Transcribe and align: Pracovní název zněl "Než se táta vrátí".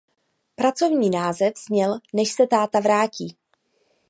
Pracovní 0.55 1.09
název 1.09 1.53
zněl 1.67 1.99
"Než 2.13 2.31
se 2.31 2.47
táta 2.47 2.79
vrátí". 2.79 3.37